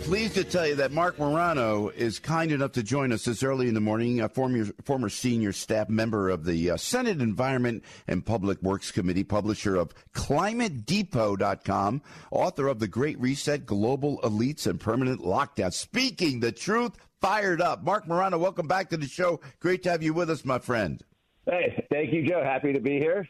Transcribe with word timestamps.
Pleased 0.00 0.34
to 0.34 0.44
tell 0.44 0.66
you 0.66 0.74
that 0.74 0.92
Marc 0.92 1.18
Morano 1.18 1.88
is 1.88 2.18
kind 2.18 2.52
enough 2.52 2.72
to 2.72 2.82
join 2.82 3.10
us 3.10 3.24
this 3.24 3.42
early 3.42 3.68
in 3.68 3.74
the 3.74 3.80
morning, 3.80 4.20
a 4.20 4.28
former, 4.28 4.66
former 4.84 5.08
senior 5.08 5.52
staff 5.52 5.88
member 5.88 6.28
of 6.28 6.44
the 6.44 6.70
uh, 6.70 6.76
Senate 6.76 7.22
Environment 7.22 7.82
and 8.06 8.26
Public 8.26 8.60
Works 8.62 8.90
Committee, 8.90 9.24
publisher 9.24 9.76
of 9.76 9.94
ClimateDepot.com, 10.12 12.02
author 12.30 12.68
of 12.68 12.80
The 12.80 12.88
Great 12.88 13.18
Reset, 13.18 13.64
Global 13.64 14.20
Elites 14.22 14.66
and 14.66 14.78
Permanent 14.78 15.22
Lockdown. 15.22 15.72
Speaking 15.72 16.40
the 16.40 16.52
truth, 16.52 16.92
fired 17.20 17.62
up. 17.62 17.82
Marc 17.82 18.06
Morano, 18.06 18.36
welcome 18.36 18.66
back 18.66 18.90
to 18.90 18.98
the 18.98 19.06
show. 19.06 19.40
Great 19.60 19.82
to 19.84 19.90
have 19.90 20.02
you 20.02 20.12
with 20.12 20.28
us, 20.28 20.44
my 20.44 20.58
friend. 20.58 21.02
Hey, 21.46 21.86
thank 21.90 22.12
you, 22.12 22.26
Joe. 22.26 22.42
Happy 22.42 22.72
to 22.72 22.80
be 22.80 22.98
here. 22.98 23.26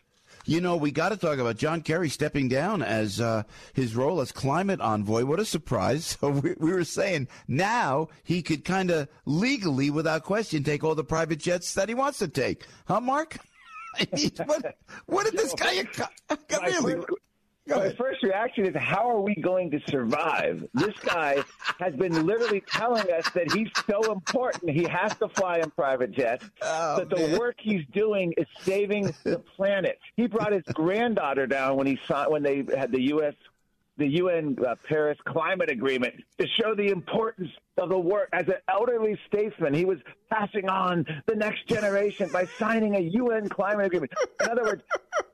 You 0.47 0.61
know, 0.61 0.77
we 0.77 0.91
got 0.91 1.09
to 1.09 1.17
talk 1.17 1.39
about 1.39 1.57
John 1.57 1.81
Kerry 1.81 2.09
stepping 2.11 2.49
down 2.49 2.83
as 2.83 3.21
uh, 3.21 3.45
his 3.73 3.97
role 3.97 4.21
as 4.21 4.31
climate 4.31 4.81
envoy. 4.81 5.25
What 5.25 5.41
a 5.41 5.45
surprise! 5.45 6.17
So 6.25 6.31
we, 6.31 6.55
we 6.59 6.73
were 6.73 6.85
saying 6.85 7.29
now 7.49 8.09
he 8.23 8.41
could 8.41 8.65
kind 8.65 8.91
of 8.91 9.09
legally, 9.27 9.91
without 9.91 10.23
question, 10.23 10.63
take 10.63 10.83
all 10.83 10.95
the 10.95 11.05
private 11.05 11.39
jets 11.39 11.75
that 11.75 11.89
he 11.89 11.95
wants 11.95 12.19
to 12.21 12.29
take. 12.29 12.67
Huh, 12.87 13.01
Marc? 13.01 13.37
what, 14.47 14.77
what 15.07 15.25
did 15.25 15.35
this 15.35 15.55
guy? 15.55 15.85
Really? 16.63 16.97
My 17.85 17.93
first 17.93 18.23
reaction 18.23 18.67
is, 18.67 18.75
how 18.77 19.09
are 19.11 19.21
we 19.21 19.35
going 19.35 19.71
to 19.73 19.81
survive? 19.89 20.67
This 20.75 20.95
guy 21.05 21.43
has 21.79 21.95
been 21.95 22.27
literally 22.27 22.63
telling 22.67 23.11
us 23.13 23.29
that 23.31 23.53
he's 23.53 23.69
so 23.89 24.13
important, 24.13 24.71
he 24.71 24.85
has 24.85 25.15
to 25.19 25.29
fly 25.29 25.59
in 25.59 25.71
private 25.71 26.13
jets, 26.13 26.49
oh, 26.63 26.99
that 26.99 27.11
the 27.11 27.17
man. 27.17 27.39
work 27.39 27.57
he's 27.59 27.85
doing 27.93 28.33
is 28.37 28.47
saving 28.61 29.15
the 29.25 29.39
planet. 29.39 29.99
He 30.17 30.27
brought 30.27 30.53
his 30.53 30.65
granddaughter 30.73 31.47
down 31.47 31.77
when 31.77 31.87
he 31.87 31.99
saw 32.07 32.29
when 32.31 32.43
they 32.43 32.65
had 32.77 32.91
the 32.91 33.03
U.S 33.03 33.35
the 33.97 34.09
UN 34.09 34.57
uh, 34.67 34.75
Paris 34.89 35.19
Climate 35.25 35.71
Agreement 35.71 36.15
to 36.39 36.47
show 36.61 36.75
the 36.75 36.89
importance 36.89 37.51
of 37.79 37.89
the 37.89 37.99
work. 37.99 38.29
As 38.33 38.47
an 38.49 38.55
elderly 38.73 39.19
statesman, 39.27 39.75
he 39.75 39.85
was 39.85 39.99
passing 40.31 40.69
on 40.69 41.05
the 41.27 41.35
next 41.35 41.67
generation 41.69 42.29
by 42.33 42.47
signing 42.59 42.97
a 42.97 43.01
UN 43.01 43.49
climate 43.49 43.87
agreement. 43.87 44.13
In 44.43 44.51
other 44.51 44.63
words, 44.63 44.83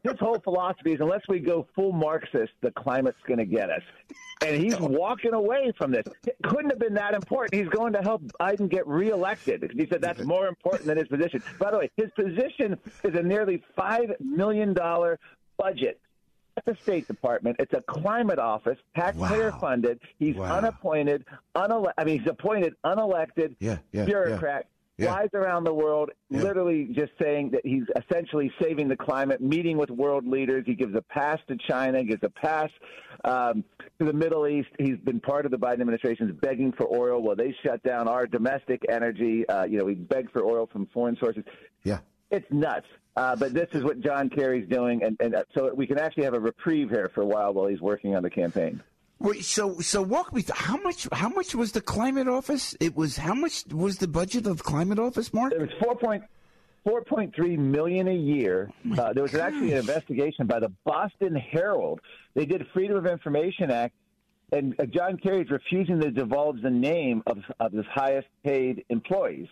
his 0.02 0.18
whole 0.18 0.38
philosophy 0.40 0.92
is 0.92 1.00
unless 1.00 1.22
we 1.28 1.38
go 1.40 1.66
full 1.74 1.92
Marxist, 1.92 2.52
the 2.62 2.70
climate's 2.70 3.18
going 3.26 3.38
to 3.38 3.44
get 3.44 3.70
us. 3.70 3.82
And 4.42 4.56
he's 4.56 4.78
walking 4.78 5.34
away 5.34 5.72
from 5.76 5.92
this. 5.92 6.04
It 6.26 6.36
couldn't 6.44 6.70
have 6.70 6.78
been 6.78 6.94
that 6.94 7.14
important. 7.14 7.54
He's 7.54 7.68
going 7.68 7.92
to 7.92 8.00
help 8.00 8.22
Biden 8.40 8.70
get 8.70 8.86
reelected. 8.86 9.72
He 9.76 9.86
said 9.86 10.00
that's 10.00 10.24
more 10.24 10.46
important 10.46 10.86
than 10.86 10.96
his 10.96 11.08
position. 11.08 11.42
By 11.58 11.70
the 11.70 11.78
way, 11.78 11.90
his 11.96 12.10
position 12.12 12.78
is 13.04 13.14
a 13.14 13.22
nearly 13.22 13.62
$5 13.78 14.18
million 14.20 14.74
budget 15.58 16.00
at 16.56 16.64
the 16.64 16.76
State 16.82 17.06
Department. 17.06 17.56
It's 17.58 17.72
a 17.74 17.82
climate 17.82 18.38
office, 18.38 18.78
taxpayer 18.96 19.50
wow. 19.50 19.58
funded. 19.58 20.00
He's 20.18 20.36
wow. 20.36 20.58
unappointed, 20.58 21.24
unele- 21.54 21.92
I 21.96 22.04
mean, 22.04 22.20
he's 22.20 22.28
appointed, 22.28 22.74
unelected 22.84 23.56
yeah, 23.60 23.78
yeah, 23.92 24.04
bureaucrat. 24.04 24.66
Yeah. 24.98 25.14
Flies 25.14 25.30
around 25.32 25.64
the 25.64 25.72
world, 25.72 26.10
literally 26.28 26.90
just 26.92 27.12
saying 27.18 27.52
that 27.52 27.64
he's 27.64 27.84
essentially 27.96 28.52
saving 28.60 28.86
the 28.86 28.96
climate, 28.98 29.40
meeting 29.40 29.78
with 29.78 29.88
world 29.88 30.26
leaders. 30.26 30.64
He 30.66 30.74
gives 30.74 30.94
a 30.94 31.00
pass 31.00 31.38
to 31.48 31.56
China, 31.56 32.04
gives 32.04 32.22
a 32.22 32.28
pass 32.28 32.68
um, 33.24 33.64
to 33.98 34.04
the 34.04 34.12
Middle 34.12 34.46
East. 34.46 34.68
He's 34.78 34.98
been 34.98 35.18
part 35.18 35.46
of 35.46 35.52
the 35.52 35.56
Biden 35.56 35.80
administration's 35.80 36.38
begging 36.42 36.72
for 36.72 36.86
oil. 36.94 37.22
Well, 37.22 37.34
they 37.34 37.56
shut 37.62 37.82
down 37.82 38.08
our 38.08 38.26
domestic 38.26 38.82
energy. 38.90 39.48
Uh, 39.48 39.64
you 39.64 39.78
know, 39.78 39.86
we 39.86 39.94
beg 39.94 40.30
for 40.32 40.44
oil 40.44 40.68
from 40.70 40.84
foreign 40.92 41.16
sources. 41.16 41.44
Yeah. 41.82 42.00
It's 42.30 42.46
nuts. 42.50 42.86
Uh, 43.16 43.34
but 43.36 43.52
this 43.52 43.68
is 43.72 43.82
what 43.82 44.00
John 44.00 44.30
Kerry's 44.30 44.68
doing, 44.68 45.02
and, 45.02 45.16
and 45.20 45.34
uh, 45.34 45.42
so 45.54 45.72
we 45.74 45.86
can 45.86 45.98
actually 45.98 46.24
have 46.24 46.34
a 46.34 46.40
reprieve 46.40 46.90
here 46.90 47.10
for 47.14 47.22
a 47.22 47.26
while 47.26 47.52
while 47.52 47.66
he's 47.66 47.80
working 47.80 48.14
on 48.14 48.22
the 48.22 48.30
campaign. 48.30 48.82
Wait, 49.18 49.44
so 49.44 49.80
so 49.80 50.00
walk 50.00 50.32
me 50.32 50.40
through 50.40 50.54
how 50.56 50.78
much 50.78 51.06
how 51.12 51.28
much 51.28 51.54
was 51.54 51.72
the 51.72 51.80
climate 51.82 52.26
office? 52.26 52.74
It 52.80 52.96
was 52.96 53.18
how 53.18 53.34
much 53.34 53.66
was 53.66 53.98
the 53.98 54.08
budget 54.08 54.46
of 54.46 54.58
the 54.58 54.62
climate 54.62 54.98
office, 54.98 55.34
Marc? 55.34 55.52
It 55.52 55.60
was 55.60 55.68
four 55.82 55.94
point 55.96 56.22
four 56.84 57.04
point 57.04 57.34
three 57.34 57.56
million 57.56 58.08
a 58.08 58.14
year. 58.14 58.70
Oh 58.92 59.02
uh, 59.02 59.12
there 59.12 59.22
was 59.22 59.32
gosh. 59.32 59.40
actually 59.42 59.72
an 59.72 59.78
investigation 59.78 60.46
by 60.46 60.60
the 60.60 60.72
Boston 60.84 61.34
Herald. 61.34 62.00
They 62.34 62.46
did 62.46 62.66
Freedom 62.72 62.96
of 62.96 63.06
Information 63.06 63.70
Act, 63.70 63.94
and 64.52 64.74
uh, 64.80 64.86
John 64.86 65.18
Kerry 65.18 65.42
is 65.42 65.50
refusing 65.50 66.00
to 66.00 66.10
divulge 66.10 66.62
the 66.62 66.70
name 66.70 67.22
of 67.26 67.38
of 67.58 67.72
his 67.72 67.84
highest 67.92 68.28
paid 68.42 68.86
employees. 68.88 69.48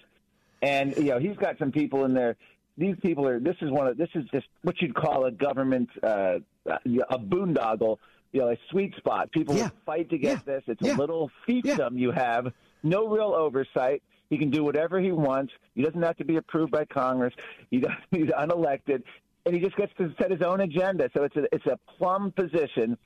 And 0.63 0.97
you 0.97 1.11
know 1.11 1.19
he's 1.19 1.37
got 1.37 1.59
some 1.59 1.73
people 1.73 2.07
in 2.07 2.15
there 2.15 2.37
these 2.78 2.97
people 3.03 3.27
are. 3.27 3.41
This 3.41 3.56
is 3.61 3.71
one 3.71 3.89
of. 3.89 3.97
This 3.97 4.09
is 4.15 4.25
just 4.33 4.47
what 4.62 4.81
you'd 4.81 4.94
call 4.94 5.27
a 5.27 5.33
government 5.33 5.91
uh, 6.03 6.39
a 6.66 7.19
boondoggle. 7.19 7.99
You 8.33 8.41
know, 8.41 8.50
a 8.50 8.59
sweet 8.71 8.94
spot. 8.97 9.33
People 9.33 9.56
yeah. 9.56 9.71
fight 9.87 10.11
to 10.11 10.19
get 10.19 10.39
yeah. 10.39 10.55
this. 10.55 10.62
It's 10.66 10.83
yeah. 10.83 10.97
a 10.97 10.99
little 10.99 11.31
fiefdom 11.49 11.99
you 11.99 12.11
have. 12.12 12.53
No 12.83 13.09
real 13.09 13.34
oversight. 13.34 14.03
He 14.31 14.37
can 14.37 14.50
do 14.50 14.62
whatever 14.62 15.00
he 15.00 15.12
wants. 15.12 15.53
He 15.75 15.83
doesn't 15.83 16.03
have 16.03 16.17
to 16.19 16.25
be 16.25 16.37
approved 16.37 16.71
by 16.71 16.84
Congress. 16.84 17.34
He 17.71 17.78
does, 17.81 17.93
he's 18.11 18.28
unelected, 18.28 19.03
and 19.47 19.55
he 19.55 19.61
just 19.61 19.77
gets 19.77 19.93
to 19.99 20.15
set 20.21 20.31
his 20.31 20.43
own 20.43 20.61
agenda. 20.61 21.11
So 21.17 21.25
it's 21.25 21.37
a 21.37 21.44
it's 21.53 21.67
a 21.67 21.78
plum 21.97 22.33
position, 22.33 22.97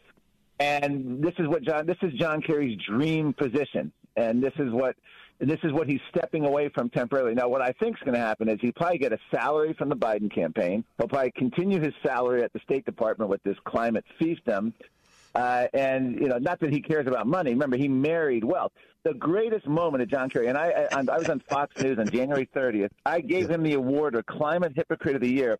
and 0.59 1.22
this 1.22 1.34
is 1.38 1.49
what 1.49 1.62
John. 1.62 1.87
This 1.87 1.99
is 2.03 2.12
John 2.15 2.43
Kerry's 2.43 2.78
dream 2.87 3.32
position, 3.32 3.93
and 4.16 4.43
this 4.43 4.55
is 4.59 4.71
what 4.72 4.97
this 5.51 5.59
is 5.65 5.73
what 5.73 5.89
he's 5.89 6.01
stepping 6.11 6.45
away 6.45 6.69
from 6.69 6.89
temporarily. 6.89 7.35
Now, 7.35 7.49
what 7.49 7.63
I 7.63 7.73
think 7.73 7.97
is 7.97 8.03
going 8.05 8.15
to 8.15 8.21
happen 8.21 8.49
is 8.49 8.59
he'll 8.61 8.73
probably 8.73 8.99
get 8.99 9.13
a 9.13 9.19
salary 9.31 9.73
from 9.73 9.89
the 9.89 9.97
Biden 9.97 10.33
campaign. 10.33 10.85
He'll 10.99 11.09
probably 11.09 11.33
continue 11.33 11.81
his 11.81 11.93
salary 12.05 12.43
at 12.43 12.53
the 12.53 12.61
State 12.61 12.85
Department 12.85 13.31
with 13.31 13.43
this 13.43 13.57
climate 13.65 14.05
fiefdom. 14.21 14.73
Uh, 15.35 15.67
and 15.73 16.21
you 16.21 16.29
know, 16.29 16.39
not 16.39 16.61
that 16.61 16.73
he 16.73 16.81
cares 16.81 17.07
about 17.07 17.27
money. 17.27 17.51
Remember, 17.51 17.77
he 17.77 17.89
married 17.89 18.45
wealth. 18.45 18.73
The 19.05 19.15
greatest 19.15 19.67
moment 19.67 20.03
of 20.03 20.09
John 20.09 20.29
Kerry, 20.29 20.47
and 20.47 20.57
I, 20.57 20.87
I, 20.93 20.99
I 20.99 21.19
was 21.19 21.29
on 21.29 21.41
Fox 21.49 21.75
News 21.83 21.99
on 21.99 22.09
January 22.09 22.49
30th. 22.55 22.91
I 23.05 23.21
gave 23.21 23.51
him 23.51 23.63
the 23.63 23.73
award 23.73 24.15
of 24.15 24.27
Climate 24.27 24.73
Hypocrite 24.77 25.17
of 25.17 25.23
the 25.23 25.31
Year. 25.31 25.59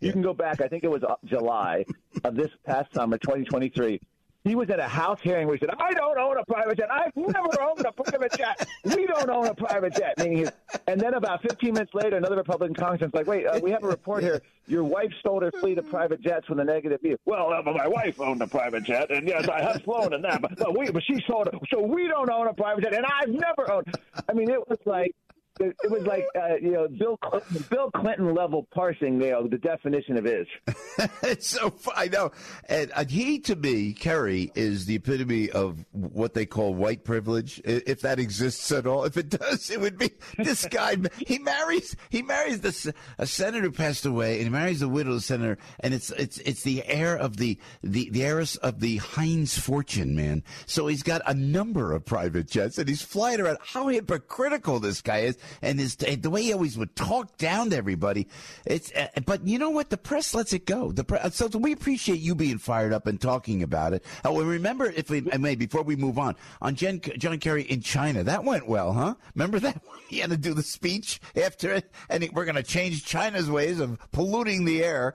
You 0.00 0.08
yeah. 0.08 0.12
can 0.12 0.22
go 0.22 0.34
back. 0.34 0.60
I 0.60 0.68
think 0.68 0.84
it 0.84 0.90
was 0.90 1.02
July 1.24 1.86
of 2.24 2.34
this 2.34 2.50
past 2.66 2.92
summer, 2.92 3.16
2023. 3.16 4.00
He 4.44 4.56
was 4.56 4.68
at 4.70 4.80
a 4.80 4.88
House 4.88 5.20
hearing 5.22 5.46
where 5.46 5.56
he 5.56 5.60
said, 5.60 5.74
"I 5.78 5.92
don't 5.92 6.18
own 6.18 6.36
a 6.36 6.44
private 6.44 6.76
jet. 6.78 6.90
I've 6.90 7.14
never 7.14 7.60
owned 7.62 7.84
a 7.86 7.92
private 7.92 8.32
jet. 8.36 8.66
We 8.84 9.06
don't 9.06 9.30
own 9.30 9.46
a 9.46 9.54
private 9.54 9.94
jet." 9.94 10.18
Meaning, 10.18 10.48
and 10.88 11.00
then 11.00 11.14
about 11.14 11.42
15 11.42 11.74
minutes 11.74 11.94
later, 11.94 12.16
another 12.16 12.36
Republican 12.36 12.74
congressman's 12.74 13.14
like, 13.14 13.26
"Wait, 13.26 13.46
uh, 13.46 13.60
we 13.62 13.70
have 13.70 13.84
a 13.84 13.88
report 13.88 14.22
here. 14.22 14.42
Your 14.66 14.82
wife 14.82 15.12
stole 15.20 15.40
her 15.42 15.52
fleet 15.60 15.78
of 15.78 15.88
private 15.88 16.20
jets 16.20 16.48
with 16.48 16.58
a 16.58 16.64
negative 16.64 17.00
view." 17.00 17.16
Well, 17.24 17.52
uh, 17.52 17.62
my 17.62 17.86
wife 17.86 18.20
owned 18.20 18.42
a 18.42 18.48
private 18.48 18.82
jet, 18.82 19.10
and 19.10 19.28
yes, 19.28 19.48
I 19.48 19.62
have 19.62 19.82
flown 19.82 20.12
in 20.12 20.22
that, 20.22 20.42
but, 20.42 20.56
but 20.56 20.76
we, 20.76 20.90
but 20.90 21.04
she 21.04 21.22
sold 21.28 21.46
it. 21.46 21.54
So 21.70 21.80
we 21.80 22.08
don't 22.08 22.30
own 22.30 22.48
a 22.48 22.54
private 22.54 22.82
jet, 22.82 22.94
and 22.94 23.06
I've 23.06 23.28
never 23.28 23.70
owned. 23.70 23.94
I 24.28 24.32
mean, 24.32 24.50
it 24.50 24.68
was 24.68 24.78
like 24.84 25.14
it, 25.60 25.76
it 25.82 25.90
was 25.90 26.04
like 26.04 26.24
uh, 26.36 26.56
you 26.60 26.72
know 26.72 26.88
Bill 26.88 27.16
Clinton, 27.18 27.64
Bill 27.70 27.90
Clinton 27.90 28.34
level 28.34 28.66
parsing. 28.72 29.20
You 29.20 29.30
know 29.30 29.48
the 29.48 29.58
definition 29.58 30.16
of 30.16 30.26
is. 30.26 30.46
it's 31.22 31.48
so 31.48 31.74
I 31.94 32.08
know, 32.08 32.30
and 32.68 32.90
uh, 32.94 33.04
he 33.04 33.38
to 33.40 33.56
me, 33.56 33.92
Kerry 33.92 34.50
is 34.54 34.86
the 34.86 34.96
epitome 34.96 35.50
of 35.50 35.84
what 35.92 36.34
they 36.34 36.46
call 36.46 36.74
white 36.74 37.04
privilege, 37.04 37.60
if 37.64 38.00
that 38.00 38.18
exists 38.18 38.70
at 38.72 38.86
all. 38.86 39.04
If 39.04 39.16
it 39.16 39.28
does, 39.28 39.70
it 39.70 39.80
would 39.80 39.98
be 39.98 40.10
this 40.38 40.66
guy. 40.66 40.96
he 41.18 41.38
marries 41.38 41.96
he 42.10 42.22
marries 42.22 42.60
the 42.60 42.94
a 43.18 43.26
senator 43.26 43.66
who 43.66 43.72
passed 43.72 44.06
away, 44.06 44.36
and 44.36 44.44
he 44.44 44.50
marries 44.50 44.80
the 44.80 44.88
widow 44.88 45.10
of 45.10 45.16
the 45.16 45.22
senator, 45.22 45.58
and 45.80 45.92
it's 45.92 46.10
it's 46.12 46.38
it's 46.38 46.62
the 46.62 46.84
heir 46.86 47.16
of 47.16 47.36
the 47.36 47.58
the 47.82 48.08
the 48.10 48.24
heiress 48.24 48.56
of 48.56 48.80
the 48.80 48.96
Heinz 48.98 49.58
fortune, 49.58 50.14
man. 50.14 50.42
So 50.66 50.86
he's 50.86 51.02
got 51.02 51.22
a 51.26 51.34
number 51.34 51.92
of 51.92 52.04
private 52.04 52.48
jets, 52.48 52.78
and 52.78 52.88
he's 52.88 53.02
flying 53.02 53.40
around. 53.40 53.58
How 53.62 53.88
hypocritical 53.88 54.80
this 54.80 55.02
guy 55.02 55.18
is! 55.18 55.36
And 55.60 55.78
his 55.78 55.96
the 55.96 56.30
way 56.30 56.42
he 56.42 56.52
always 56.52 56.76
would 56.78 56.94
talk 56.96 57.36
down 57.36 57.70
to 57.70 57.76
everybody. 57.76 58.28
It's 58.66 58.92
uh, 58.92 59.08
but 59.24 59.46
you 59.46 59.58
know 59.58 59.70
what? 59.70 59.90
The 59.90 59.96
press 59.96 60.34
lets 60.34 60.52
it 60.52 60.66
go. 60.66 60.92
The 60.92 61.04
pre- 61.04 61.30
so 61.30 61.46
we 61.58 61.72
appreciate 61.72 62.20
you 62.20 62.34
being 62.34 62.58
fired 62.58 62.92
up 62.92 63.06
and 63.06 63.20
talking 63.20 63.62
about 63.62 63.92
it. 63.92 64.04
Oh, 64.24 64.38
and 64.40 64.48
remember, 64.48 64.86
if 64.86 65.10
we 65.10 65.26
I 65.32 65.36
may 65.36 65.54
before 65.54 65.82
we 65.82 65.96
move 65.96 66.18
on 66.18 66.36
on 66.60 66.74
Jen, 66.74 67.00
John 67.00 67.38
Kerry 67.38 67.62
in 67.62 67.80
China, 67.80 68.24
that 68.24 68.44
went 68.44 68.68
well, 68.68 68.92
huh? 68.92 69.14
Remember 69.34 69.58
that 69.60 69.82
he 70.08 70.18
had 70.18 70.30
to 70.30 70.36
do 70.36 70.54
the 70.54 70.62
speech 70.62 71.20
after 71.36 71.72
it, 71.72 71.90
and 72.08 72.28
we're 72.32 72.44
going 72.44 72.56
to 72.56 72.62
change 72.62 73.04
China's 73.04 73.50
ways 73.50 73.80
of 73.80 73.98
polluting 74.12 74.64
the 74.64 74.82
air. 74.82 75.14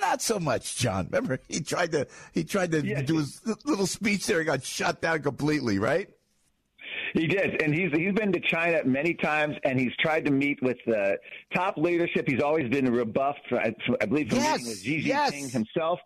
Not 0.00 0.22
so 0.22 0.38
much, 0.38 0.76
John. 0.76 1.06
Remember, 1.06 1.40
he 1.48 1.60
tried 1.60 1.92
to 1.92 2.06
he 2.32 2.44
tried 2.44 2.72
to 2.72 2.84
yeah. 2.84 3.02
do 3.02 3.18
his 3.18 3.40
little 3.64 3.86
speech 3.86 4.26
there. 4.26 4.38
He 4.38 4.44
got 4.44 4.64
shut 4.64 5.00
down 5.00 5.22
completely, 5.22 5.78
right? 5.78 6.08
He 7.14 7.26
did, 7.26 7.62
and 7.62 7.74
he's 7.74 7.92
he's 7.92 8.12
been 8.12 8.32
to 8.32 8.40
China 8.40 8.80
many 8.84 9.14
times, 9.14 9.56
and 9.64 9.78
he's 9.78 9.94
tried 10.00 10.24
to 10.26 10.30
meet 10.30 10.62
with 10.62 10.78
the 10.86 11.18
top 11.54 11.76
leadership. 11.76 12.28
He's 12.28 12.42
always 12.42 12.68
been 12.68 12.90
rebuffed, 12.92 13.40
I, 13.52 13.74
I 14.00 14.06
believe, 14.06 14.28
from 14.28 14.38
yes, 14.38 14.58
meeting 14.58 14.68
with 14.68 14.78
Xi 14.80 15.00
yes. 15.00 15.32
Jinping 15.32 15.50
himself, 15.50 16.00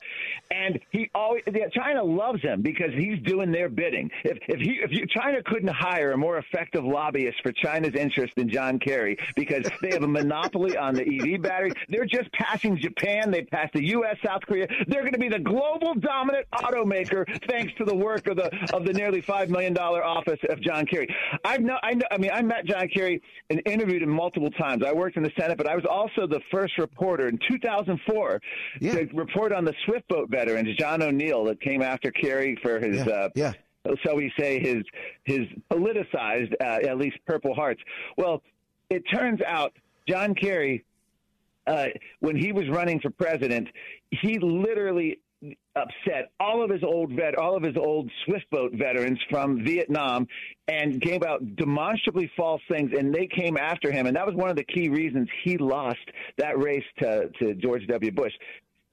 and 0.50 0.78
he 0.90 1.10
always 1.14 1.42
China 1.72 2.02
loves 2.02 2.42
him 2.42 2.62
because 2.62 2.92
he's 2.94 3.18
doing 3.20 3.50
their 3.50 3.68
bidding. 3.68 4.10
If 4.24 4.38
if 4.48 4.60
he 4.60 4.78
if 4.82 4.90
you, 4.90 5.06
China 5.06 5.42
couldn't 5.42 5.70
hire 5.72 6.12
a 6.12 6.16
more 6.16 6.38
effective 6.38 6.84
lobbyist 6.84 7.38
for 7.42 7.52
China's 7.52 7.94
interest 7.94 8.34
than 8.36 8.48
John 8.48 8.78
Kerry 8.78 9.18
because 9.36 9.68
they 9.80 9.90
have 9.90 10.02
a 10.02 10.08
monopoly 10.08 10.76
on 10.82 10.94
the 10.94 11.02
EV 11.02 11.42
battery. 11.42 11.72
They're 11.88 12.06
just 12.06 12.32
passing 12.32 12.76
Japan. 12.76 13.30
They 13.30 13.42
passed 13.42 13.72
the 13.72 13.84
U.S., 13.88 14.16
South 14.24 14.42
Korea. 14.42 14.66
They're 14.86 15.02
going 15.02 15.12
to 15.12 15.18
be 15.18 15.28
the 15.28 15.38
global 15.38 15.94
dominant 15.94 16.46
automaker 16.54 17.26
thanks 17.48 17.72
to 17.78 17.84
the 17.84 17.94
work 17.94 18.26
of 18.26 18.36
the 18.36 18.50
of 18.72 18.84
the 18.84 18.92
nearly 18.92 19.20
five 19.20 19.50
million 19.50 19.72
dollar 19.72 20.04
office 20.04 20.40
of 20.48 20.60
John 20.60 20.86
Kerry. 20.92 21.14
I've 21.44 21.60
no, 21.60 21.76
I 21.82 21.94
know, 21.94 22.06
I 22.10 22.18
mean, 22.18 22.30
I 22.32 22.42
met 22.42 22.66
John 22.66 22.88
Kerry 22.88 23.22
and 23.50 23.62
interviewed 23.66 24.02
him 24.02 24.10
multiple 24.10 24.50
times. 24.50 24.82
I 24.86 24.92
worked 24.92 25.16
in 25.16 25.22
the 25.22 25.32
Senate, 25.38 25.56
but 25.56 25.66
I 25.66 25.74
was 25.74 25.84
also 25.88 26.26
the 26.26 26.40
first 26.50 26.78
reporter 26.78 27.28
in 27.28 27.38
2004 27.48 28.40
yeah. 28.80 28.92
to 28.92 29.06
report 29.14 29.52
on 29.52 29.64
the 29.64 29.74
Swift 29.86 30.06
boat 30.08 30.30
veterans, 30.30 30.76
John 30.76 31.02
O'Neill, 31.02 31.44
that 31.44 31.60
came 31.60 31.82
after 31.82 32.10
Kerry 32.10 32.58
for 32.62 32.78
his, 32.78 33.06
yeah. 33.06 33.12
Uh, 33.12 33.28
yeah. 33.34 33.52
so 34.04 34.14
we 34.14 34.32
say, 34.38 34.60
his 34.60 34.84
his 35.24 35.40
politicized, 35.70 36.52
uh, 36.60 36.86
at 36.88 36.98
least 36.98 37.16
Purple 37.26 37.54
Hearts. 37.54 37.80
Well, 38.16 38.42
it 38.90 39.02
turns 39.12 39.40
out 39.46 39.72
John 40.08 40.34
Kerry, 40.34 40.84
uh, 41.66 41.86
when 42.20 42.36
he 42.36 42.52
was 42.52 42.68
running 42.68 43.00
for 43.00 43.10
president, 43.10 43.68
he 44.10 44.38
literally 44.38 45.18
upset 45.74 46.30
all 46.38 46.62
of 46.62 46.70
his 46.70 46.82
old 46.82 47.12
vet, 47.12 47.36
all 47.36 47.56
of 47.56 47.62
his 47.62 47.76
old 47.76 48.10
Swift 48.24 48.48
boat 48.50 48.72
veterans 48.74 49.18
from 49.30 49.64
Vietnam, 49.64 50.26
and 50.68 51.00
gave 51.00 51.22
out 51.22 51.56
demonstrably 51.56 52.30
false 52.36 52.62
things, 52.70 52.92
and 52.96 53.14
they 53.14 53.26
came 53.26 53.56
after 53.56 53.90
him, 53.90 54.06
and 54.06 54.16
that 54.16 54.26
was 54.26 54.34
one 54.34 54.50
of 54.50 54.56
the 54.56 54.64
key 54.64 54.88
reasons 54.88 55.28
he 55.44 55.56
lost 55.58 55.98
that 56.38 56.58
race 56.58 56.84
to 56.98 57.28
to 57.38 57.54
George 57.54 57.86
W. 57.88 58.12
Bush. 58.12 58.32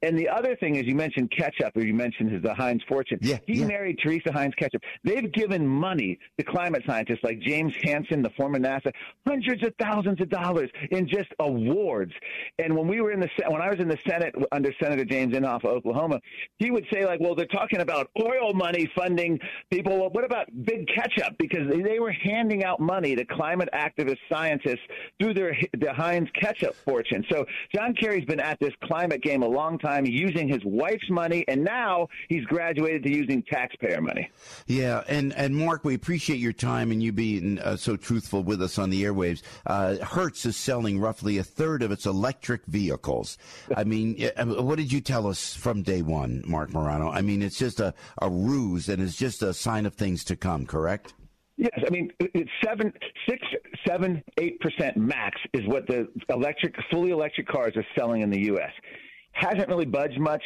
And 0.01 0.17
the 0.17 0.29
other 0.29 0.55
thing 0.55 0.75
is, 0.75 0.85
you 0.85 0.95
mentioned 0.95 1.31
Ketchup, 1.31 1.75
or 1.75 1.83
you 1.83 1.93
mentioned 1.93 2.31
his 2.31 2.41
the 2.41 2.53
Heinz 2.53 2.81
fortune. 2.87 3.19
Yeah, 3.21 3.37
he 3.45 3.59
yeah. 3.59 3.67
married 3.67 3.99
Teresa 4.01 4.31
Heinz 4.31 4.53
Ketchup. 4.55 4.81
They've 5.03 5.29
given 5.31 5.67
money 5.67 6.17
to 6.37 6.45
climate 6.45 6.83
scientists 6.87 7.19
like 7.21 7.39
James 7.41 7.73
Hansen, 7.83 8.21
the 8.21 8.29
former 8.31 8.59
NASA, 8.59 8.93
hundreds 9.27 9.61
of 9.65 9.73
thousands 9.79 10.21
of 10.21 10.29
dollars 10.29 10.69
in 10.91 11.07
just 11.07 11.29
awards. 11.39 12.13
And 12.59 12.75
when 12.75 12.87
we 12.87 13.01
were 13.01 13.11
in 13.11 13.19
the 13.19 13.29
when 13.49 13.61
I 13.61 13.69
was 13.69 13.79
in 13.79 13.89
the 13.89 13.99
Senate 14.07 14.33
under 14.53 14.73
Senator 14.81 15.03
James 15.03 15.33
Inhofe 15.33 15.65
of 15.65 15.71
Oklahoma, 15.71 16.21
he 16.59 16.71
would 16.71 16.85
say 16.93 17.05
like, 17.05 17.19
"Well, 17.19 17.35
they're 17.35 17.45
talking 17.47 17.81
about 17.81 18.09
oil 18.21 18.53
money 18.53 18.89
funding 18.95 19.37
people. 19.69 19.99
Well, 19.99 20.11
what 20.11 20.23
about 20.23 20.47
Big 20.63 20.87
Ketchup? 20.87 21.37
Because 21.37 21.67
they 21.83 21.99
were 21.99 22.13
handing 22.13 22.63
out 22.63 22.79
money 22.79 23.17
to 23.17 23.25
climate 23.25 23.67
activist 23.73 24.19
scientists 24.31 24.79
through 25.19 25.33
their 25.33 25.57
the 25.77 25.93
Heinz 25.93 26.29
Ketchup 26.39 26.73
fortune. 26.73 27.25
So 27.29 27.45
John 27.75 27.93
Kerry's 27.93 28.25
been 28.25 28.39
at 28.39 28.59
this 28.61 28.73
climate 28.85 29.21
game 29.21 29.43
a 29.43 29.47
long 29.47 29.77
time 29.77 29.88
time 29.89 30.05
using 30.05 30.47
his 30.47 30.61
wife's 30.63 31.09
money, 31.09 31.45
and 31.47 31.63
now 31.63 32.07
he's 32.27 32.43
graduated 32.45 33.03
to 33.03 33.09
using 33.09 33.43
taxpayer 33.43 34.01
money. 34.01 34.29
Yeah, 34.67 35.03
and 35.07 35.33
and 35.33 35.55
Marc, 35.55 35.83
we 35.83 35.95
appreciate 35.95 36.39
your 36.39 36.53
time 36.53 36.91
and 36.91 37.01
you 37.01 37.11
being 37.11 37.59
uh, 37.59 37.77
so 37.77 37.95
truthful 37.95 38.43
with 38.43 38.61
us 38.61 38.77
on 38.77 38.89
the 38.89 39.03
airwaves. 39.03 39.41
Uh, 39.65 39.97
Hertz 39.97 40.45
is 40.45 40.55
selling 40.57 40.99
roughly 40.99 41.37
a 41.37 41.43
third 41.43 41.83
of 41.83 41.91
its 41.91 42.05
electric 42.05 42.65
vehicles. 42.65 43.37
I 43.75 43.83
mean, 43.83 44.17
what 44.37 44.77
did 44.77 44.91
you 44.91 45.01
tell 45.01 45.27
us 45.27 45.55
from 45.55 45.81
day 45.83 46.01
one, 46.01 46.43
Marc 46.45 46.73
Morano? 46.73 47.09
I 47.09 47.21
mean, 47.21 47.41
it's 47.41 47.57
just 47.57 47.79
a, 47.79 47.93
a 48.21 48.29
ruse 48.29 48.89
and 48.89 49.01
it's 49.01 49.17
just 49.17 49.41
a 49.41 49.53
sign 49.53 49.85
of 49.85 49.95
things 49.95 50.23
to 50.25 50.35
come, 50.35 50.65
correct? 50.65 51.13
Yes, 51.57 51.77
I 51.85 51.89
mean 51.89 52.09
it's 52.21 52.49
seven, 52.63 52.93
six, 53.27 53.45
seven, 53.85 54.23
eight 54.37 54.61
percent 54.61 54.95
max 54.95 55.37
is 55.53 55.67
what 55.67 55.87
the 55.87 56.07
electric, 56.29 56.73
fully 56.89 57.11
electric 57.11 57.49
cars 57.49 57.73
are 57.75 57.85
selling 57.97 58.21
in 58.21 58.29
the 58.29 58.45
U.S 58.45 58.71
hasn't 59.31 59.67
really 59.67 59.85
budged 59.85 60.19
much. 60.19 60.43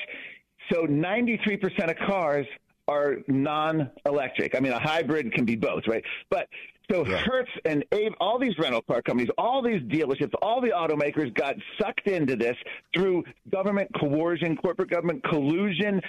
So 0.72 0.86
93% 0.86 1.90
of 1.90 1.98
cars 2.08 2.46
are 2.88 3.18
non-electric. 3.28 4.56
I 4.56 4.60
mean, 4.60 4.74
a 4.74 4.80
hybrid 4.80 5.34
can 5.34 5.46
be 5.46 5.56
both, 5.56 5.84
right? 5.88 6.04
But 6.30 6.48
so 6.92 7.06
yeah. 7.06 7.18
Hertz 7.18 7.52
and 7.66 7.84
Avis, 7.92 8.14
all 8.20 8.38
these 8.40 8.58
rental 8.60 8.82
car 8.82 9.02
companies, 9.02 9.30
all 9.38 9.62
these 9.62 9.82
dealerships, 9.84 10.34
all 10.42 10.62
the 10.62 10.70
automakers 10.70 11.34
got 11.34 11.56
sucked 11.82 12.08
into 12.08 12.36
this 12.36 12.58
through 12.94 13.24
government 13.50 13.90
coercion, 14.00 14.58
corporate 14.58 14.90
government 14.90 15.24
collusion, 15.24 16.02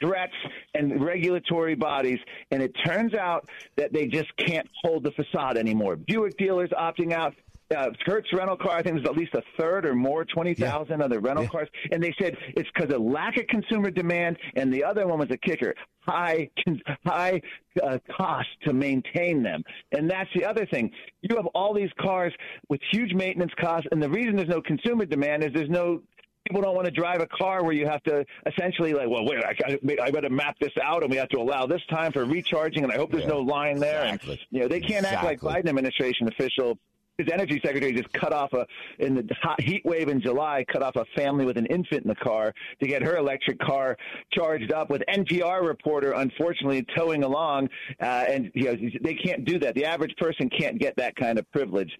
threats, 0.00 0.32
and 0.74 1.04
regulatory 1.04 1.74
bodies. 1.74 2.18
And 2.50 2.62
it 2.62 2.72
turns 2.84 3.14
out 3.14 3.48
that 3.76 3.92
they 3.92 4.06
just 4.06 4.34
can't 4.36 4.68
hold 4.82 5.04
the 5.04 5.12
facade 5.12 5.58
anymore. 5.58 5.96
Buick 5.96 6.36
dealers 6.38 6.70
opting 6.70 7.12
out, 7.12 7.34
uh, 7.72 7.90
Hertz 8.04 8.28
rental 8.32 8.56
car, 8.56 8.72
I 8.72 8.82
think 8.82 8.96
was 8.96 9.04
at 9.04 9.16
least 9.16 9.34
a 9.34 9.42
third 9.58 9.86
or 9.86 9.94
more, 9.94 10.24
20,000 10.24 10.98
yeah. 10.98 11.04
of 11.04 11.10
the 11.10 11.20
rental 11.20 11.44
yeah. 11.44 11.50
cars. 11.50 11.68
And 11.90 12.02
they 12.02 12.14
said 12.20 12.36
it's 12.56 12.68
because 12.74 12.94
of 12.94 13.02
lack 13.02 13.36
of 13.36 13.46
consumer 13.48 13.90
demand. 13.90 14.38
And 14.56 14.72
the 14.72 14.84
other 14.84 15.06
one 15.06 15.18
was 15.18 15.30
a 15.30 15.36
kicker 15.36 15.74
high, 16.00 16.50
high 17.06 17.40
uh, 17.82 17.98
cost 18.16 18.48
to 18.64 18.72
maintain 18.72 19.42
them. 19.42 19.62
And 19.92 20.10
that's 20.10 20.30
the 20.34 20.44
other 20.44 20.66
thing. 20.66 20.90
You 21.22 21.36
have 21.36 21.46
all 21.54 21.74
these 21.74 21.90
cars 22.00 22.32
with 22.68 22.80
huge 22.90 23.12
maintenance 23.14 23.52
costs. 23.60 23.86
And 23.92 24.02
the 24.02 24.10
reason 24.10 24.36
there's 24.36 24.48
no 24.48 24.62
consumer 24.62 25.06
demand 25.06 25.44
is 25.44 25.50
there's 25.54 25.70
no 25.70 26.02
people 26.46 26.60
don't 26.60 26.74
want 26.74 26.86
to 26.86 26.90
drive 26.90 27.20
a 27.20 27.26
car 27.26 27.62
where 27.62 27.72
you 27.72 27.86
have 27.86 28.02
to 28.02 28.24
essentially 28.46 28.92
like, 28.92 29.08
well, 29.08 29.24
wait, 29.24 29.44
I, 29.44 30.02
I 30.02 30.10
got 30.10 30.20
to 30.20 30.30
map 30.30 30.56
this 30.60 30.72
out, 30.82 31.02
and 31.02 31.10
we 31.10 31.16
have 31.16 31.28
to 31.30 31.38
allow 31.38 31.66
this 31.66 31.80
time 31.88 32.12
for 32.12 32.24
recharging, 32.24 32.82
and 32.82 32.92
I 32.92 32.96
hope 32.96 33.12
there's 33.12 33.22
yeah, 33.22 33.30
no 33.30 33.38
line 33.38 33.78
there. 33.78 34.04
Exactly. 34.04 34.32
And, 34.32 34.40
you 34.50 34.60
know, 34.60 34.68
they 34.68 34.80
can't 34.80 35.04
exactly. 35.04 35.30
act 35.30 35.42
like 35.44 35.64
Biden 35.64 35.68
administration 35.68 36.28
officials 36.28 36.78
his 37.18 37.28
energy 37.32 37.60
secretary 37.64 37.92
just 37.92 38.12
cut 38.12 38.32
off 38.32 38.52
a 38.52 38.66
in 38.98 39.14
the 39.14 39.34
hot 39.40 39.60
heat 39.60 39.82
wave 39.84 40.08
in 40.08 40.20
July, 40.20 40.64
cut 40.72 40.82
off 40.82 40.96
a 40.96 41.04
family 41.16 41.44
with 41.44 41.56
an 41.56 41.66
infant 41.66 42.02
in 42.02 42.08
the 42.08 42.14
car 42.14 42.54
to 42.80 42.86
get 42.86 43.02
her 43.02 43.16
electric 43.16 43.58
car 43.58 43.96
charged 44.32 44.72
up. 44.72 44.90
With 44.90 45.02
NPR 45.08 45.66
reporter 45.66 46.12
unfortunately 46.12 46.86
towing 46.96 47.22
along, 47.22 47.68
uh, 48.00 48.24
and 48.28 48.50
you 48.54 48.64
know 48.64 48.90
they 49.02 49.14
can't 49.14 49.44
do 49.44 49.58
that. 49.58 49.74
The 49.74 49.84
average 49.84 50.16
person 50.16 50.48
can't 50.48 50.78
get 50.78 50.96
that 50.96 51.16
kind 51.16 51.38
of 51.38 51.50
privilege. 51.52 51.90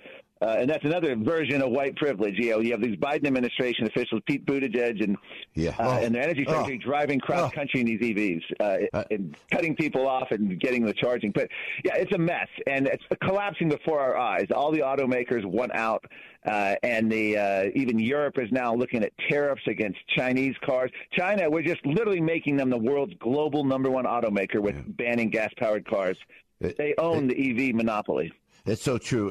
Uh, 0.42 0.56
and 0.58 0.68
that's 0.68 0.84
another 0.84 1.14
version 1.14 1.62
of 1.62 1.70
white 1.70 1.94
privilege. 1.94 2.34
You 2.37 2.50
know, 2.50 2.61
you 2.61 2.72
have 2.72 2.80
these 2.80 2.96
Biden 2.96 3.26
administration 3.26 3.87
officials, 3.87 4.22
Pete 4.26 4.44
Buttigieg 4.44 5.02
and 5.02 5.16
yeah. 5.54 5.70
uh, 5.78 5.99
oh. 6.00 6.04
and 6.04 6.14
the 6.14 6.20
energy 6.20 6.44
secretary 6.46 6.80
oh. 6.82 6.84
driving 6.84 7.20
cross 7.20 7.52
country 7.52 7.80
in 7.80 7.87
these 7.87 8.00
EVs 8.00 8.42
uh, 8.58 8.78
uh, 8.92 9.04
and 9.11 9.37
cutting 9.52 9.76
people 9.76 10.08
off 10.08 10.32
and 10.32 10.58
getting 10.58 10.84
the 10.84 10.94
charging. 10.94 11.30
But 11.30 11.49
yeah, 11.84 11.94
it's 11.94 12.12
a 12.12 12.18
mess 12.18 12.49
and 12.66 12.88
it's 12.88 13.04
collapsing 13.22 13.68
before 13.68 14.00
our 14.00 14.16
eyes. 14.16 14.46
All 14.52 14.72
the 14.72 14.80
automakers 14.80 15.44
want 15.44 15.72
out, 15.75 16.04
uh, 16.44 16.75
and 16.82 17.11
the 17.11 17.37
uh, 17.37 17.70
even 17.76 18.00
Europe 18.00 18.38
is 18.38 18.50
now 18.50 18.75
looking 18.75 19.04
at 19.04 19.12
tariffs 19.30 19.62
against 19.68 19.99
Chinese 20.16 20.56
cars. 20.64 20.90
China, 21.16 21.49
we're 21.49 21.62
just 21.62 21.87
literally 21.87 22.20
making 22.20 22.56
them 22.56 22.68
the 22.68 22.78
world's 22.78 23.14
global 23.20 23.62
number 23.62 23.90
one 23.90 24.06
automaker 24.06 24.61
with 24.61 24.75
yeah. 24.75 24.82
banning 24.87 25.30
gas 25.30 25.50
powered 25.56 25.87
cars. 25.88 26.16
It, 26.61 26.76
they 26.78 26.94
own 26.99 27.30
it, 27.30 27.37
the 27.37 27.68
EV 27.68 27.76
monopoly. 27.76 28.32
It's 28.66 28.82
so 28.82 28.99
true. 28.99 29.30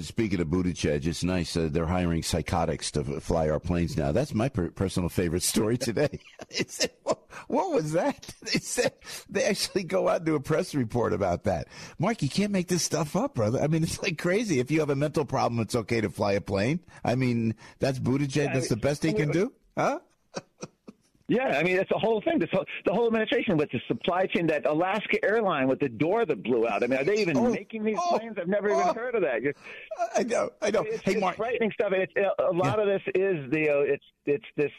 Speaking 0.00 0.40
of 0.40 0.48
Buttigieg, 0.48 1.06
it's 1.06 1.22
nice 1.22 1.56
uh, 1.56 1.68
they're 1.70 1.86
hiring 1.86 2.22
psychotics 2.22 2.90
to 2.92 3.04
fly 3.20 3.48
our 3.48 3.60
planes 3.60 3.96
now. 3.96 4.12
That's 4.12 4.34
my 4.34 4.48
per- 4.48 4.70
personal 4.70 5.08
favorite 5.08 5.42
story 5.42 5.78
today. 5.78 6.20
said, 6.66 6.90
what, 7.02 7.20
what, 7.48 7.70
was 7.72 7.92
that? 7.92 8.34
They 8.44 8.58
said 8.58 8.92
they 9.28 9.44
actually 9.44 9.84
go 9.84 10.08
out 10.08 10.16
and 10.16 10.26
do 10.26 10.34
a 10.34 10.40
press 10.40 10.74
report 10.74 11.12
about 11.12 11.44
that. 11.44 11.68
Marc, 11.98 12.22
you 12.22 12.28
can't 12.28 12.52
make 12.52 12.68
this 12.68 12.82
stuff 12.82 13.16
up, 13.16 13.34
brother. 13.34 13.60
I 13.60 13.68
mean, 13.68 13.82
it's 13.82 14.02
like 14.02 14.18
crazy. 14.18 14.60
If 14.60 14.70
you 14.70 14.80
have 14.80 14.90
a 14.90 14.96
mental 14.96 15.24
problem, 15.24 15.60
it's 15.60 15.74
okay 15.74 16.00
to 16.00 16.10
fly 16.10 16.32
a 16.32 16.40
plane. 16.40 16.80
I 17.04 17.14
mean, 17.14 17.54
that's 17.78 17.98
Buttigieg. 17.98 18.52
That's 18.52 18.68
the 18.68 18.76
best 18.76 19.02
he 19.02 19.12
can 19.12 19.30
do, 19.30 19.52
huh? 19.76 20.00
Yeah, 21.26 21.58
I 21.58 21.62
mean 21.62 21.76
it's 21.76 21.88
the 21.88 21.98
whole 21.98 22.20
thing. 22.20 22.38
This 22.38 22.50
whole, 22.52 22.66
the 22.84 22.92
whole 22.92 23.06
administration 23.06 23.56
with 23.56 23.70
the 23.70 23.80
supply 23.88 24.26
chain, 24.26 24.46
that 24.48 24.66
Alaska 24.66 25.24
airline 25.24 25.68
with 25.68 25.80
the 25.80 25.88
door 25.88 26.26
that 26.26 26.42
blew 26.42 26.68
out. 26.68 26.82
I 26.82 26.86
mean, 26.86 27.00
are 27.00 27.04
they 27.04 27.16
even 27.16 27.36
oh, 27.36 27.50
making 27.50 27.82
these 27.82 27.96
oh, 27.98 28.18
planes? 28.18 28.36
I've 28.38 28.48
never 28.48 28.70
oh, 28.70 28.80
even 28.80 28.94
heard 28.94 29.14
of 29.14 29.22
that. 29.22 29.40
I 30.14 30.22
know, 30.22 30.50
I 30.60 30.70
know. 30.70 30.82
It's, 30.82 31.02
hey, 31.02 31.12
it's 31.12 31.20
Mark. 31.20 31.36
frightening 31.36 31.72
stuff. 31.72 31.92
And 31.92 32.02
it's, 32.02 32.12
a 32.16 32.52
lot 32.52 32.76
yeah. 32.76 32.82
of 32.82 32.86
this 32.86 33.02
is 33.14 33.50
the 33.50 33.70
uh, 33.70 33.78
it's 33.80 34.04
it's 34.26 34.44
this 34.56 34.70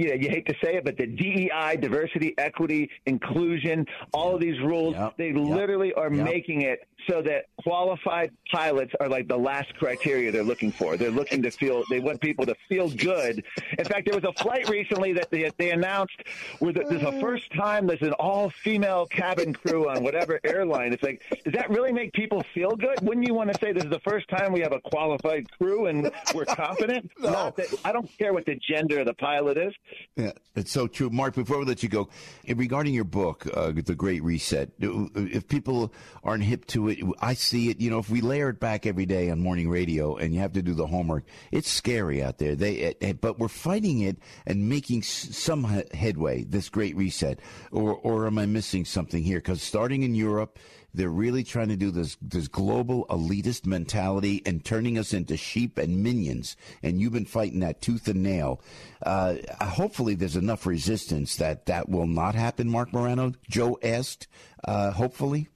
you 0.00 0.08
know, 0.08 0.14
you 0.14 0.30
hate 0.30 0.46
to 0.46 0.54
say 0.64 0.76
it, 0.76 0.84
but 0.84 0.96
the 0.96 1.06
DEI, 1.06 1.76
diversity, 1.76 2.34
equity, 2.38 2.88
inclusion, 3.04 3.84
all 4.14 4.34
of 4.34 4.40
these 4.40 4.58
rules, 4.60 4.94
yep. 4.94 5.14
they 5.18 5.28
yep. 5.28 5.36
literally 5.36 5.92
are 5.92 6.10
yep. 6.10 6.24
making 6.24 6.62
it 6.62 6.88
so 7.08 7.20
that 7.22 7.46
qualified 7.62 8.30
pilots 8.50 8.92
are 9.00 9.08
like 9.08 9.28
the 9.28 9.36
last 9.36 9.74
criteria 9.74 10.32
they're 10.32 10.42
looking 10.42 10.72
for. 10.72 10.96
They're 10.96 11.10
looking 11.10 11.42
to 11.42 11.50
feel, 11.50 11.82
they 11.90 12.00
want 12.00 12.20
people 12.20 12.46
to 12.46 12.54
feel 12.68 12.88
good. 12.88 13.44
In 13.78 13.84
fact, 13.84 14.06
there 14.06 14.18
was 14.18 14.24
a 14.24 14.42
flight 14.42 14.68
recently 14.68 15.12
that 15.14 15.30
they, 15.30 15.50
they 15.58 15.70
announced 15.70 16.16
where 16.60 16.72
the, 16.72 16.84
there's 16.88 17.02
a 17.02 17.20
first 17.20 17.52
time 17.52 17.86
there's 17.86 18.02
an 18.02 18.12
all 18.14 18.50
female 18.50 19.06
cabin 19.06 19.52
crew 19.52 19.88
on 19.88 20.02
whatever 20.02 20.40
airline. 20.44 20.92
It's 20.92 21.02
like, 21.02 21.22
does 21.44 21.52
that 21.54 21.68
really 21.70 21.92
make 21.92 22.12
people 22.12 22.42
feel 22.54 22.74
good? 22.76 23.00
Wouldn't 23.02 23.26
you 23.26 23.34
want 23.34 23.52
to 23.52 23.58
say 23.58 23.72
this 23.72 23.84
is 23.84 23.90
the 23.90 24.00
first 24.00 24.28
time 24.28 24.52
we 24.52 24.60
have 24.60 24.72
a 24.72 24.80
qualified 24.80 25.50
crew 25.58 25.86
and 25.86 26.10
we're 26.34 26.44
confident? 26.46 27.10
no. 27.18 27.52
That, 27.56 27.74
I 27.84 27.92
don't 27.92 28.10
care 28.18 28.32
what 28.32 28.46
the 28.46 28.56
gender 28.56 29.00
of 29.00 29.06
the 29.06 29.14
pilot 29.14 29.58
is. 29.58 29.74
Yeah, 30.16 30.32
it's 30.54 30.70
so 30.70 30.86
true. 30.86 31.08
Marc, 31.08 31.34
before 31.34 31.58
we 31.58 31.64
let 31.64 31.82
you 31.82 31.88
go, 31.88 32.08
regarding 32.46 32.94
your 32.94 33.04
book, 33.04 33.46
uh, 33.54 33.72
The 33.72 33.94
Great 33.94 34.22
Reset, 34.22 34.70
if 34.78 35.48
people 35.48 35.92
aren't 36.24 36.42
hip 36.42 36.66
to 36.66 36.88
it, 36.88 36.98
I 37.20 37.34
see 37.34 37.70
it. 37.70 37.80
You 37.80 37.90
know, 37.90 37.98
if 37.98 38.10
we 38.10 38.20
layer 38.20 38.50
it 38.50 38.60
back 38.60 38.86
every 38.86 39.06
day 39.06 39.30
on 39.30 39.40
morning 39.40 39.70
radio, 39.70 40.16
and 40.16 40.34
you 40.34 40.40
have 40.40 40.52
to 40.54 40.62
do 40.62 40.74
the 40.74 40.86
homework, 40.86 41.24
it's 41.52 41.70
scary 41.70 42.22
out 42.22 42.38
there. 42.38 42.54
They, 42.54 42.82
eh, 42.82 42.92
eh, 43.00 43.12
but 43.12 43.38
we're 43.38 43.48
fighting 43.48 44.00
it 44.00 44.18
and 44.46 44.68
making 44.68 45.02
some 45.02 45.64
headway. 45.92 46.44
This 46.44 46.68
Great 46.68 46.96
Reset, 46.96 47.40
or 47.70 47.94
or 47.94 48.26
am 48.26 48.38
I 48.38 48.46
missing 48.46 48.84
something 48.84 49.22
here? 49.22 49.38
Because 49.38 49.62
starting 49.62 50.02
in 50.02 50.14
Europe. 50.14 50.58
They're 50.94 51.08
really 51.08 51.44
trying 51.44 51.68
to 51.68 51.76
do 51.76 51.90
this 51.90 52.16
this 52.20 52.48
global 52.48 53.06
elitist 53.06 53.66
mentality 53.66 54.42
and 54.44 54.64
turning 54.64 54.98
us 54.98 55.12
into 55.12 55.36
sheep 55.36 55.78
and 55.78 56.02
minions. 56.02 56.56
And 56.82 57.00
you've 57.00 57.12
been 57.12 57.24
fighting 57.24 57.60
that 57.60 57.80
tooth 57.80 58.08
and 58.08 58.22
nail. 58.22 58.60
Uh, 59.04 59.36
hopefully, 59.60 60.14
there's 60.14 60.36
enough 60.36 60.66
resistance 60.66 61.36
that 61.36 61.66
that 61.66 61.88
will 61.88 62.06
not 62.06 62.34
happen. 62.34 62.68
Marc 62.68 62.92
Morano, 62.92 63.32
Joe 63.48 63.78
asked. 63.82 64.28
Uh, 64.64 64.90
hopefully. 64.90 65.48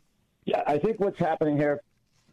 Yeah, 0.45 0.63
I 0.67 0.79
think 0.79 1.01
what's 1.01 1.19
happening 1.19 1.57
here 1.57 1.81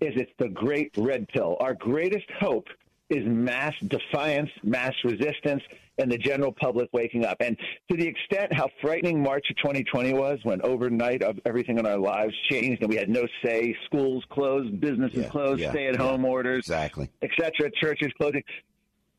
is 0.02 0.14
it's 0.16 0.32
the 0.40 0.50
great 0.50 0.92
red 0.98 1.28
pill. 1.30 1.58
Our 1.60 1.74
greatest 1.74 2.30
hope 2.40 2.68
is 3.12 3.26
mass 3.26 3.74
defiance, 3.88 4.50
mass 4.64 4.94
resistance, 5.04 5.62
and 5.98 6.12
the 6.12 6.18
general 6.18 6.54
public 6.54 6.90
waking 6.94 7.26
up. 7.26 7.38
And 7.42 7.58
to 7.90 7.98
the 7.98 8.08
extent 8.08 8.54
how 8.54 8.70
frightening 8.82 9.22
March 9.22 9.46
of 9.50 9.58
2020 9.58 10.14
was, 10.14 10.40
when 10.44 10.62
overnight 10.62 11.22
everything 11.46 11.78
in 11.78 11.86
our 11.86 11.98
lives 11.98 12.34
changed 12.50 12.82
and 12.82 12.90
we 12.90 12.96
had 12.96 13.10
no 13.10 13.28
say, 13.44 13.76
schools 13.86 14.24
closed, 14.30 14.80
businesses 14.80 15.24
yeah, 15.24 15.30
closed, 15.30 15.62
yeah, 15.62 15.72
stay-at-home 15.72 16.24
yeah, 16.24 16.30
orders, 16.30 16.60
exactly, 16.60 17.10
etc., 17.22 17.70
churches 17.80 18.12
closing, 18.18 18.44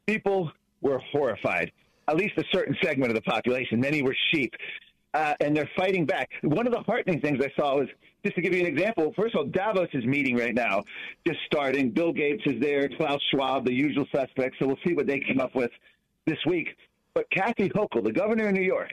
people 0.06 0.50
were 0.80 1.00
horrified. 1.12 1.70
At 2.08 2.16
least 2.16 2.32
a 2.38 2.44
certain 2.50 2.76
segment 2.82 3.10
of 3.10 3.14
the 3.14 3.22
population. 3.22 3.78
Many 3.78 4.02
were 4.02 4.16
sheep. 4.32 4.54
Uh, 5.14 5.34
and 5.40 5.54
they're 5.54 5.70
fighting 5.76 6.06
back. 6.06 6.30
One 6.42 6.66
of 6.66 6.72
the 6.72 6.80
heartening 6.80 7.20
things 7.20 7.38
I 7.44 7.52
saw 7.54 7.76
was 7.76 7.88
just 8.24 8.36
to 8.36 8.42
give 8.42 8.54
you 8.54 8.60
an 8.60 8.66
example. 8.66 9.12
First 9.16 9.34
of 9.34 9.40
all, 9.40 9.46
Davos 9.46 9.88
is 9.92 10.04
meeting 10.04 10.36
right 10.36 10.54
now, 10.54 10.82
just 11.26 11.40
starting. 11.46 11.90
Bill 11.90 12.12
Gates 12.12 12.42
is 12.46 12.60
there, 12.60 12.88
Klaus 12.88 13.20
Schwab, 13.30 13.64
the 13.64 13.72
usual 13.72 14.06
suspects. 14.14 14.58
So 14.60 14.66
we'll 14.66 14.78
see 14.86 14.94
what 14.94 15.06
they 15.06 15.20
come 15.20 15.40
up 15.40 15.54
with 15.54 15.70
this 16.26 16.38
week. 16.46 16.68
But 17.14 17.26
Kathy 17.30 17.68
Hochul, 17.68 18.04
the 18.04 18.12
governor 18.12 18.48
of 18.48 18.54
New 18.54 18.62
York, 18.62 18.90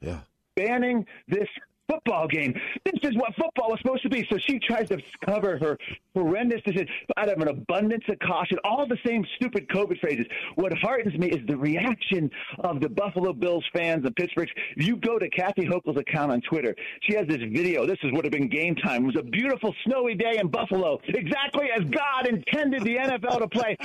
yeah. 0.00 0.20
banning 0.54 1.04
this 1.26 1.48
football 1.88 2.28
game. 2.28 2.54
This 2.84 3.00
is 3.02 3.16
what 3.16 3.34
football 3.34 3.70
was 3.70 3.78
supposed 3.80 4.02
to 4.02 4.08
be. 4.08 4.26
So 4.30 4.38
she 4.46 4.58
tries 4.58 4.88
to 4.88 4.98
cover 5.24 5.58
her 5.58 5.78
horrendous 6.14 6.60
decision 6.62 6.86
out 7.16 7.28
of 7.28 7.40
an 7.40 7.48
abundance 7.48 8.04
of 8.08 8.18
caution, 8.20 8.58
all 8.64 8.86
the 8.86 8.98
same 9.06 9.24
stupid 9.36 9.68
COVID 9.68 10.00
phrases. 10.00 10.26
What 10.56 10.72
heartens 10.78 11.16
me 11.18 11.28
is 11.30 11.46
the 11.46 11.56
reaction 11.56 12.30
of 12.60 12.80
the 12.80 12.88
Buffalo 12.88 13.32
Bills 13.32 13.64
fans 13.72 14.04
and 14.04 14.14
Pittsburgh. 14.16 14.48
You 14.76 14.96
go 14.96 15.18
to 15.18 15.28
Kathy 15.30 15.66
Hochul's 15.66 15.98
account 15.98 16.32
on 16.32 16.40
Twitter. 16.42 16.74
She 17.02 17.14
has 17.14 17.26
this 17.26 17.38
video. 17.38 17.86
This 17.86 17.98
is 18.02 18.12
would 18.12 18.24
have 18.24 18.32
been 18.32 18.48
game 18.48 18.74
time. 18.76 19.04
It 19.04 19.06
was 19.06 19.16
a 19.18 19.22
beautiful 19.22 19.74
snowy 19.84 20.14
day 20.14 20.38
in 20.40 20.48
Buffalo, 20.48 21.00
exactly 21.08 21.68
as 21.74 21.84
God 21.84 22.26
intended 22.26 22.82
the 22.82 22.96
NFL 22.96 23.38
to 23.38 23.48
play. 23.48 23.76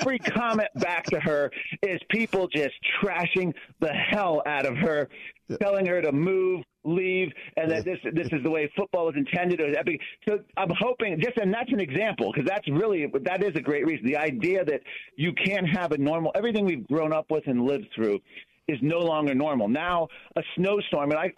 Every 0.00 0.18
comment 0.18 0.68
back 0.76 1.04
to 1.06 1.20
her 1.20 1.50
is 1.82 2.00
people 2.10 2.48
just 2.48 2.74
trashing 3.02 3.52
the 3.80 3.92
hell 3.92 4.42
out 4.46 4.66
of 4.66 4.76
her 4.76 5.08
telling 5.60 5.86
her 5.86 6.00
to 6.00 6.12
move, 6.12 6.62
leave, 6.84 7.32
and 7.56 7.70
that 7.70 7.84
this 7.84 7.98
this 8.12 8.28
is 8.32 8.42
the 8.42 8.50
way 8.50 8.70
football 8.76 9.08
is 9.08 9.16
intended. 9.16 9.60
So 10.28 10.40
I'm 10.56 10.70
hoping 10.78 11.20
just 11.20 11.36
and 11.38 11.52
that's 11.52 11.72
an 11.72 11.80
example 11.80 12.32
because 12.32 12.48
that's 12.48 12.68
really 12.68 13.10
that 13.24 13.42
is 13.42 13.52
a 13.56 13.60
great 13.60 13.86
reason. 13.86 14.06
The 14.06 14.16
idea 14.16 14.64
that 14.64 14.80
you 15.16 15.32
can't 15.32 15.68
have 15.68 15.92
a 15.92 15.98
normal 15.98 16.32
everything 16.34 16.64
we've 16.64 16.86
grown 16.86 17.12
up 17.12 17.26
with 17.30 17.46
and 17.46 17.64
lived 17.64 17.86
through 17.94 18.20
is 18.68 18.78
no 18.80 18.98
longer 18.98 19.34
normal. 19.34 19.68
Now 19.68 20.08
a 20.36 20.42
snowstorm 20.56 21.10
and 21.10 21.18
I 21.18 21.32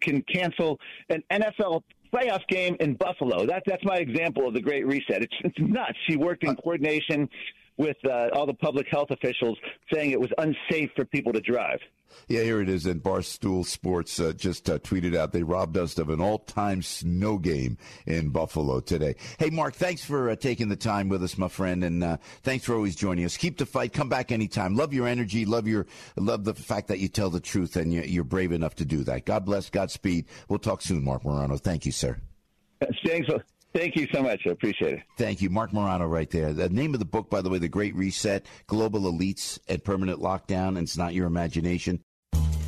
can 0.00 0.22
cancel 0.22 0.78
an 1.08 1.22
NFL 1.30 1.82
playoff 2.12 2.46
game 2.48 2.76
in 2.80 2.94
Buffalo. 2.94 3.46
That, 3.46 3.62
that's 3.66 3.84
my 3.84 3.96
example 3.96 4.48
of 4.48 4.54
the 4.54 4.60
Great 4.60 4.86
Reset. 4.86 5.22
It's, 5.22 5.34
it's 5.44 5.58
nuts. 5.58 5.96
She 6.08 6.16
worked 6.16 6.44
in 6.44 6.56
coordination 6.56 7.28
with 7.76 7.96
uh, 8.04 8.28
all 8.34 8.46
the 8.46 8.54
public 8.54 8.86
health 8.90 9.10
officials 9.10 9.56
saying 9.92 10.10
it 10.10 10.20
was 10.20 10.30
unsafe 10.38 10.90
for 10.96 11.04
people 11.04 11.32
to 11.32 11.40
drive. 11.40 11.78
Yeah, 12.28 12.42
here 12.42 12.60
it 12.60 12.68
is. 12.68 12.86
And 12.86 13.02
Barstool 13.02 13.64
Sports 13.64 14.20
uh, 14.20 14.32
just 14.32 14.68
uh, 14.68 14.78
tweeted 14.78 15.16
out 15.16 15.32
they 15.32 15.42
robbed 15.42 15.76
us 15.76 15.98
of 15.98 16.10
an 16.10 16.20
all-time 16.20 16.82
snow 16.82 17.38
game 17.38 17.76
in 18.06 18.30
Buffalo 18.30 18.80
today. 18.80 19.16
Hey, 19.38 19.50
Marc, 19.50 19.74
thanks 19.74 20.04
for 20.04 20.30
uh, 20.30 20.36
taking 20.36 20.68
the 20.68 20.76
time 20.76 21.08
with 21.08 21.22
us, 21.22 21.38
my 21.38 21.48
friend, 21.48 21.84
and 21.84 22.02
uh, 22.02 22.16
thanks 22.42 22.64
for 22.64 22.74
always 22.74 22.96
joining 22.96 23.24
us. 23.24 23.36
Keep 23.36 23.58
the 23.58 23.66
fight. 23.66 23.92
Come 23.92 24.08
back 24.08 24.32
anytime. 24.32 24.76
Love 24.76 24.92
your 24.92 25.06
energy. 25.06 25.44
Love 25.44 25.66
your 25.66 25.86
love 26.16 26.44
the 26.44 26.54
fact 26.54 26.88
that 26.88 26.98
you 26.98 27.08
tell 27.08 27.30
the 27.30 27.40
truth 27.40 27.76
and 27.76 27.92
you're 27.92 28.24
brave 28.24 28.52
enough 28.52 28.74
to 28.76 28.84
do 28.84 29.04
that. 29.04 29.24
God 29.24 29.44
bless. 29.44 29.70
Godspeed. 29.70 30.26
We'll 30.48 30.58
talk 30.58 30.82
soon, 30.82 31.04
Marc 31.04 31.24
Morano. 31.24 31.56
Thank 31.56 31.86
you, 31.86 31.92
sir. 31.92 32.20
Thanks. 33.04 33.28
Thank 33.72 33.96
you 33.96 34.06
so 34.12 34.22
much. 34.22 34.42
I 34.46 34.50
appreciate 34.50 34.94
it. 34.94 35.02
Thank 35.16 35.40
you. 35.40 35.48
Marc 35.48 35.72
Morano 35.72 36.06
right 36.06 36.28
there. 36.30 36.52
The 36.52 36.68
name 36.68 36.92
of 36.92 37.00
the 37.00 37.06
book, 37.06 37.30
by 37.30 37.40
the 37.40 37.48
way, 37.48 37.58
The 37.58 37.68
Great 37.68 37.94
Reset, 37.94 38.44
Global 38.66 39.02
Elites 39.02 39.58
at 39.68 39.84
Permanent 39.84 40.20
Lockdown, 40.20 40.70
and 40.70 40.78
it's 40.78 40.96
not 40.96 41.14
your 41.14 41.26
imagination. 41.26 42.02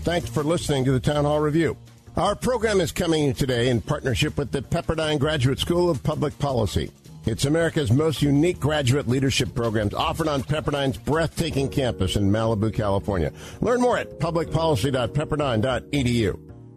Thanks 0.04 0.28
for 0.28 0.44
listening 0.44 0.84
to 0.84 0.92
the 0.92 1.00
Town 1.00 1.24
Hall 1.24 1.40
Review. 1.40 1.76
Our 2.16 2.36
program 2.36 2.80
is 2.80 2.92
coming 2.92 3.34
today 3.34 3.68
in 3.68 3.80
partnership 3.80 4.36
with 4.36 4.52
the 4.52 4.62
Pepperdine 4.62 5.18
Graduate 5.18 5.58
School 5.58 5.90
of 5.90 6.02
Public 6.02 6.38
Policy. 6.38 6.92
It's 7.24 7.46
America's 7.46 7.92
most 7.92 8.20
unique 8.20 8.60
graduate 8.60 9.08
leadership 9.08 9.54
programs 9.54 9.94
offered 9.94 10.26
on 10.28 10.42
Pepperdine's 10.42 10.98
breathtaking 10.98 11.68
campus 11.68 12.16
in 12.16 12.28
Malibu, 12.30 12.74
California. 12.74 13.32
Learn 13.60 13.80
more 13.80 13.96
at 13.96 14.18
publicpolicy.pepperdine.edu. 14.18 16.51